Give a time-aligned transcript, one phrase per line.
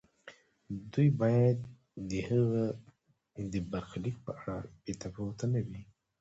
[0.93, 1.59] دوی باید
[2.09, 2.65] د هغه
[3.53, 5.81] د برخلیک په اړه بې تفاوت نه وي.